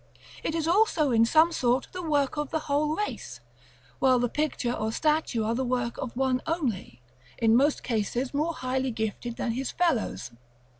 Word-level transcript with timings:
It 0.41 0.55
is 0.55 0.67
also, 0.67 1.11
in 1.11 1.25
some 1.27 1.51
sort, 1.51 1.87
the 1.91 2.01
work 2.01 2.35
of 2.35 2.49
the 2.49 2.61
whole 2.65 2.95
race, 2.95 3.39
while 3.99 4.17
the 4.17 4.29
picture 4.29 4.73
or 4.73 4.91
statue 4.91 5.43
are 5.43 5.53
the 5.53 5.63
work 5.63 5.99
of 5.99 6.17
one 6.17 6.41
only, 6.47 7.03
in 7.37 7.55
most 7.55 7.83
cases 7.83 8.33
more 8.33 8.55
highly 8.55 8.89
gifted 8.89 9.35
than 9.35 9.51
his 9.51 9.69
fellows. 9.69 10.31